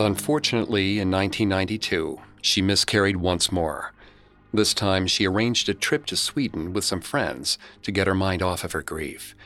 [0.00, 3.92] Unfortunately, in 1992, she miscarried once more.
[4.52, 8.42] This time, she arranged a trip to Sweden with some friends to get her mind
[8.42, 9.36] off of her grief.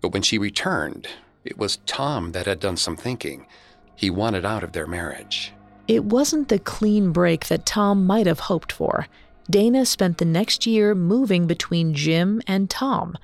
[0.00, 1.06] But when she returned,
[1.44, 3.46] it was Tom that had done some thinking
[3.96, 5.52] he wanted out of their marriage.
[5.88, 9.06] It wasn't the clean break that Tom might have hoped for.
[9.48, 13.16] Dana spent the next year moving between Jim and Tom.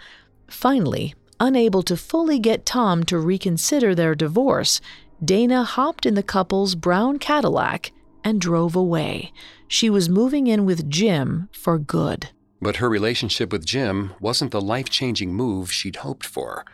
[0.49, 4.81] Finally, unable to fully get Tom to reconsider their divorce,
[5.25, 7.93] Dana hopped in the couple's brown Cadillac
[8.25, 9.33] and drove away.
[9.67, 12.29] She was moving in with Jim for good.
[12.61, 16.65] But her relationship with Jim wasn't the life changing move she'd hoped for.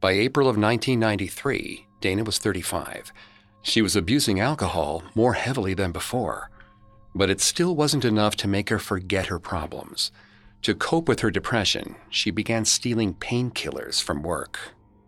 [0.00, 3.12] By April of 1993, Dana was 35.
[3.62, 6.50] She was abusing alcohol more heavily than before.
[7.14, 10.10] But it still wasn't enough to make her forget her problems.
[10.62, 14.58] To cope with her depression, she began stealing painkillers from work.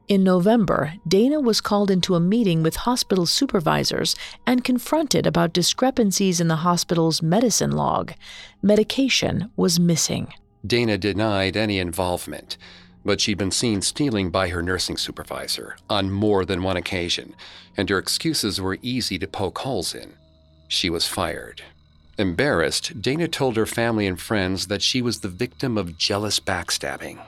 [0.06, 4.14] In November, Dana was called into a meeting with hospital supervisors
[4.46, 8.12] and confronted about discrepancies in the hospital's medicine log.
[8.60, 10.34] Medication was missing.
[10.66, 12.58] Dana denied any involvement,
[13.04, 17.34] but she'd been seen stealing by her nursing supervisor on more than one occasion,
[17.76, 20.14] and her excuses were easy to poke holes in.
[20.68, 21.62] She was fired.
[22.16, 27.18] Embarrassed, Dana told her family and friends that she was the victim of jealous backstabbing.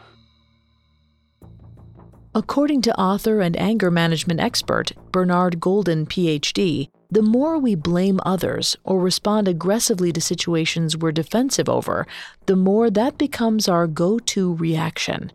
[2.35, 8.77] According to author and anger management expert Bernard Golden, PhD, the more we blame others
[8.85, 12.07] or respond aggressively to situations we're defensive over,
[12.47, 15.33] the more that becomes our go to reaction.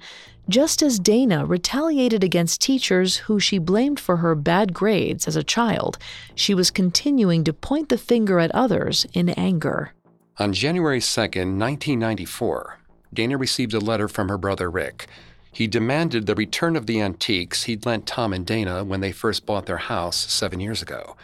[0.52, 5.44] Just as Dana retaliated against teachers who she blamed for her bad grades as a
[5.44, 5.98] child,
[6.36, 9.94] she was continuing to point the finger at others in anger.
[10.40, 12.80] On January 2, 1994,
[13.14, 15.08] Dana received a letter from her brother Rick
[15.54, 19.46] he demanded the return of the antiques he'd lent Tom and Dana when they first
[19.46, 21.18] bought their house seven years ago.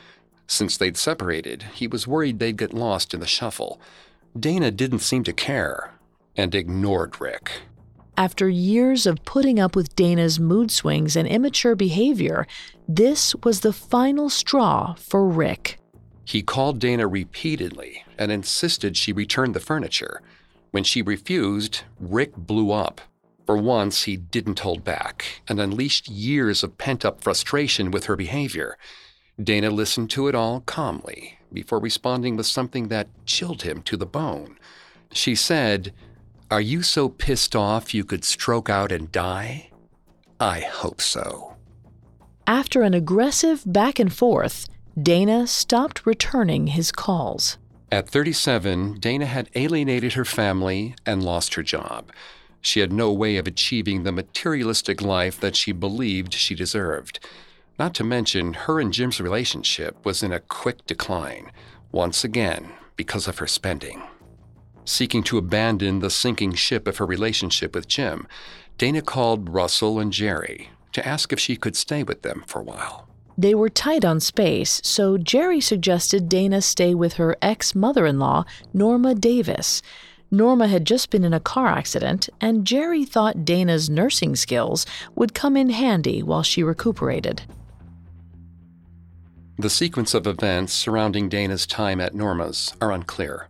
[0.48, 3.80] Since they'd separated, he was worried they'd get lost in the shuffle.
[4.38, 5.94] Dana didn't seem to care
[6.36, 7.52] and ignored Rick.
[8.18, 12.48] After years of putting up with Dana's mood swings and immature behavior,
[12.88, 15.78] this was the final straw for Rick.
[16.26, 20.22] He called Dana repeatedly and insisted she return the furniture.
[20.72, 23.02] When she refused, Rick blew up
[23.48, 28.18] for once, he didn't hold back and unleashed years of pent up frustration with her
[28.18, 28.78] behavior.
[29.42, 34.06] Dana listened to it all calmly before responding with something that chilled him to the
[34.06, 34.58] bone.
[35.14, 35.94] She said,
[36.50, 39.70] Are you so pissed off you could stroke out and die?
[40.40, 41.58] I hope so.
[42.46, 44.66] After an aggressive back and forth,
[45.02, 47.58] Dana stopped returning his calls.
[47.92, 52.14] At 37, Dana had alienated her family and lost her job.
[52.62, 57.20] She had no way of achieving the materialistic life that she believed she deserved.
[57.78, 61.52] Not to mention, her and Jim's relationship was in a quick decline,
[61.92, 64.02] once again because of her spending.
[64.88, 68.26] Seeking to abandon the sinking ship of her relationship with Jim,
[68.78, 72.64] Dana called Russell and Jerry to ask if she could stay with them for a
[72.64, 73.06] while.
[73.38, 78.18] They were tight on space, so Jerry suggested Dana stay with her ex mother in
[78.18, 79.82] law, Norma Davis.
[80.32, 84.86] Norma had just been in a car accident, and Jerry thought Dana's nursing skills
[85.16, 87.42] would come in handy while she recuperated.
[89.60, 93.50] The sequence of events surrounding Dana's time at Norma's are unclear.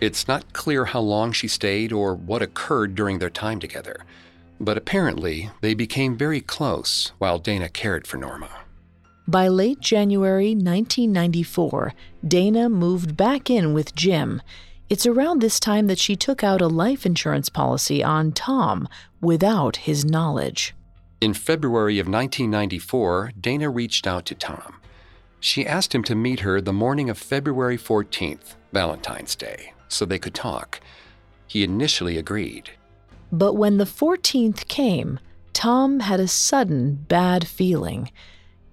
[0.00, 4.04] It's not clear how long she stayed or what occurred during their time together,
[4.58, 8.50] but apparently they became very close while Dana cared for Norma.
[9.28, 11.94] By late January 1994,
[12.26, 14.42] Dana moved back in with Jim
[14.90, 18.88] it's around this time that she took out a life insurance policy on Tom
[19.20, 20.74] without his knowledge.
[21.20, 24.80] In February of 1994, Dana reached out to Tom.
[25.38, 30.18] She asked him to meet her the morning of February 14th, Valentine's Day, so they
[30.18, 30.80] could talk.
[31.46, 32.70] He initially agreed.
[33.32, 35.20] But when the 14th came,
[35.52, 38.10] Tom had a sudden bad feeling.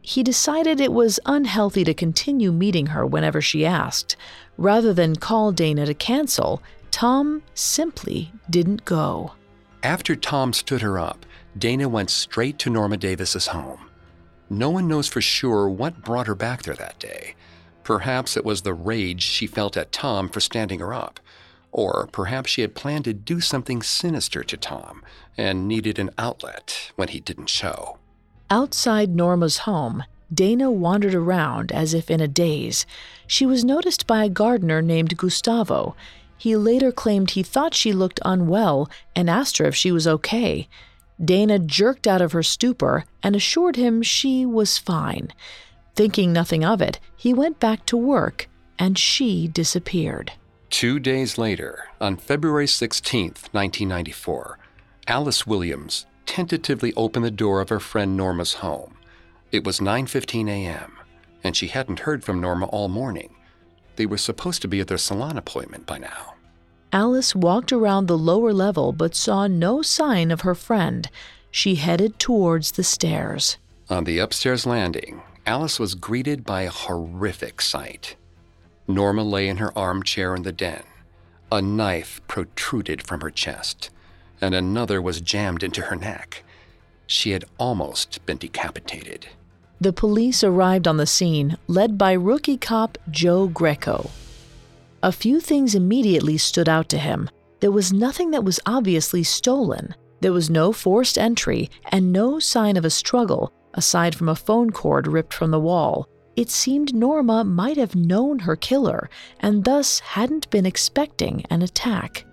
[0.01, 4.15] He decided it was unhealthy to continue meeting her whenever she asked.
[4.57, 6.61] Rather than call Dana to cancel,
[6.91, 9.34] Tom simply didn't go.
[9.84, 11.26] After Tom stood her up,
[11.57, 13.89] Dana went straight to Norma Davis's home.
[14.49, 17.36] No one knows for sure what brought her back there that day.
[17.88, 21.21] Perhaps it was the rage she felt at Tom for standing her up.
[21.71, 25.05] Or perhaps she had planned to do something sinister to Tom
[25.38, 27.97] and needed an outlet when he didn't show.
[28.49, 32.85] Outside Norma's home, Dana wandered around as if in a daze.
[33.25, 35.95] She was noticed by a gardener named Gustavo.
[36.38, 40.67] He later claimed he thought she looked unwell and asked her if she was okay.
[41.23, 45.31] Dana jerked out of her stupor and assured him she was fine.
[45.97, 50.31] Thinking nothing of it, he went back to work and she disappeared.
[50.69, 54.59] Two days later, on February 16, 1994,
[55.07, 58.95] Alice Williams tentatively opened the door of her friend Norma's home.
[59.51, 60.99] It was 9:15 a.m.,
[61.43, 63.33] and she hadn't heard from Norma all morning.
[63.95, 66.35] They were supposed to be at their salon appointment by now.
[66.93, 71.09] Alice walked around the lower level but saw no sign of her friend.
[71.49, 73.57] She headed towards the stairs.
[73.89, 78.17] On the upstairs landing, Alice was greeted by a horrific sight.
[78.85, 80.83] Norma lay in her armchair in the den.
[81.49, 83.89] A knife protruded from her chest,
[84.41, 86.43] and another was jammed into her neck.
[87.07, 89.27] She had almost been decapitated.
[89.79, 94.09] The police arrived on the scene, led by rookie cop Joe Greco.
[95.01, 97.29] A few things immediately stood out to him.
[97.61, 99.95] There was nothing that was obviously stolen.
[100.19, 104.71] There was no forced entry and no sign of a struggle, aside from a phone
[104.71, 106.09] cord ripped from the wall.
[106.36, 109.09] It seemed Norma might have known her killer
[109.39, 112.25] and thus hadn't been expecting an attack.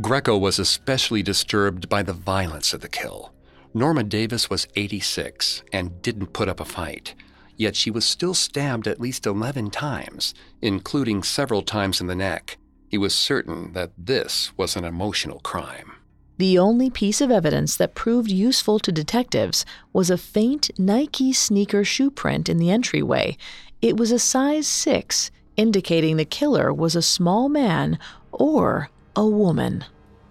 [0.00, 3.32] Greco was especially disturbed by the violence of the kill.
[3.72, 7.14] Norma Davis was 86 and didn't put up a fight,
[7.56, 12.56] yet she was still stabbed at least 11 times, including several times in the neck.
[12.88, 15.92] He was certain that this was an emotional crime.
[16.40, 21.84] The only piece of evidence that proved useful to detectives was a faint Nike sneaker
[21.84, 23.36] shoe print in the entryway.
[23.82, 27.98] It was a size 6, indicating the killer was a small man
[28.32, 29.84] or a woman.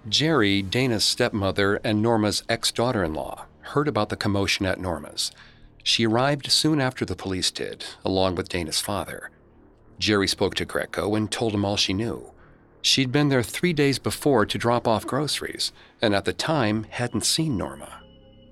[0.08, 5.32] Jerry, Dana's stepmother, and Norma's ex daughter in law heard about the commotion at Norma's.
[5.84, 9.30] She arrived soon after the police did, along with Dana's father.
[10.00, 12.32] Jerry spoke to Greco and told him all she knew.
[12.82, 15.72] She'd been there three days before to drop off groceries,
[16.02, 18.02] and at the time hadn't seen Norma.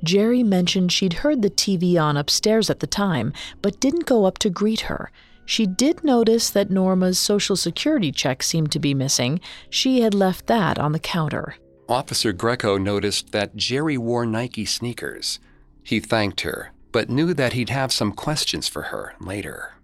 [0.04, 4.38] Jerry mentioned she'd heard the TV on upstairs at the time, but didn't go up
[4.40, 5.12] to greet her.
[5.46, 9.40] She did notice that Norma's Social Security check seemed to be missing.
[9.70, 11.56] She had left that on the counter.
[11.88, 15.40] Officer Greco noticed that Jerry wore Nike sneakers.
[15.84, 19.77] He thanked her, but knew that he'd have some questions for her later.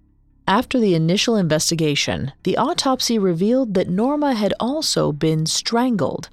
[0.47, 6.29] After the initial investigation, the autopsy revealed that Norma had also been strangled.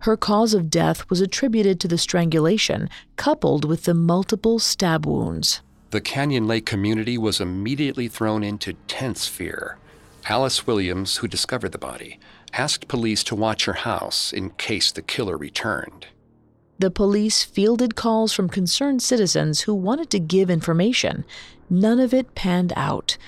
[0.00, 5.60] Her cause of death was attributed to the strangulation, coupled with the multiple stab wounds.
[5.90, 9.76] The Canyon Lake community was immediately thrown into tense fear.
[10.26, 12.18] Alice Williams, who discovered the body,
[12.54, 16.06] asked police to watch her house in case the killer returned.
[16.78, 21.26] The police fielded calls from concerned citizens who wanted to give information.
[21.68, 23.18] None of it panned out.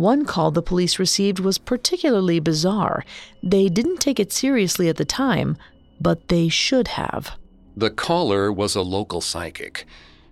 [0.00, 3.04] One call the police received was particularly bizarre.
[3.42, 5.58] They didn't take it seriously at the time,
[6.00, 7.32] but they should have.
[7.76, 9.84] The caller was a local psychic.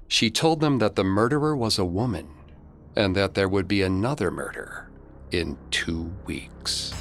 [0.09, 2.29] She told them that the murderer was a woman
[2.97, 4.89] and that there would be another murder
[5.33, 6.95] in two weeks.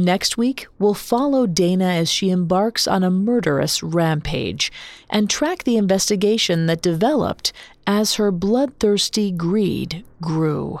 [0.00, 4.70] Next week, we'll follow Dana as she embarks on a murderous rampage
[5.10, 7.52] and track the investigation that developed
[7.84, 10.80] as her bloodthirsty greed grew.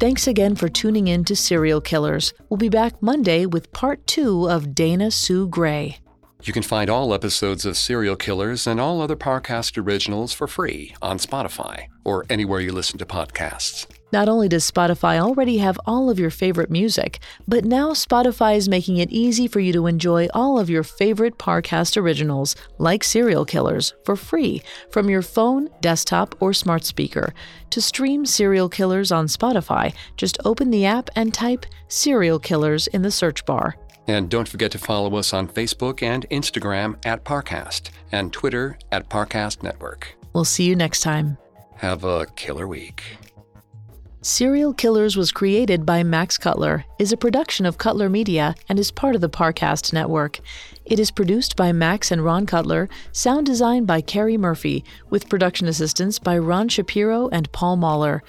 [0.00, 2.34] Thanks again for tuning in to Serial Killers.
[2.48, 5.98] We'll be back Monday with part two of Dana Sue Gray.
[6.44, 10.92] You can find all episodes of Serial Killers and all other Parcast originals for free
[11.00, 13.86] on Spotify or anywhere you listen to podcasts.
[14.12, 18.68] Not only does Spotify already have all of your favorite music, but now Spotify is
[18.68, 23.44] making it easy for you to enjoy all of your favorite Parcast originals, like Serial
[23.44, 27.32] Killers, for free from your phone, desktop, or smart speaker.
[27.70, 33.02] To stream Serial Killers on Spotify, just open the app and type Serial Killers in
[33.02, 33.76] the search bar.
[34.08, 39.08] And don't forget to follow us on Facebook and Instagram at Parcast and Twitter at
[39.08, 40.14] Parcast Network.
[40.32, 41.38] We'll see you next time.
[41.76, 43.02] Have a killer week.
[44.24, 48.92] Serial Killers was created by Max Cutler, is a production of Cutler Media, and is
[48.92, 50.38] part of the Parcast network.
[50.84, 55.66] It is produced by Max and Ron Cutler, sound design by Carrie Murphy, with production
[55.66, 58.22] assistance by Ron Shapiro and Paul Mahler.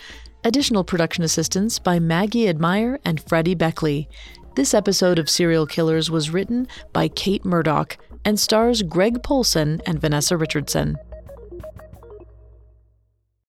[0.44, 4.10] Additional production assistance by Maggie Admire and Freddie Beckley.
[4.56, 10.00] This episode of Serial Killers was written by Kate Murdoch and stars Greg Polcyn and
[10.00, 10.96] Vanessa Richardson.